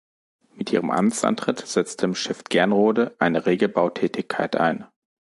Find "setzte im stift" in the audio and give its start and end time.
1.59-2.49